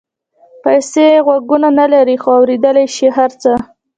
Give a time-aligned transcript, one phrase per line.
[0.63, 3.51] پیسې غوږونه نه لري خو اورېدلای شي هر څه.